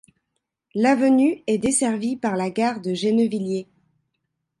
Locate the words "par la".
2.15-2.49